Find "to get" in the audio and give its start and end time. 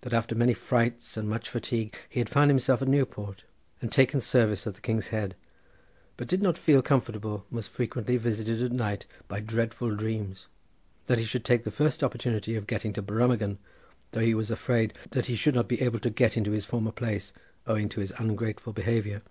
16.00-16.36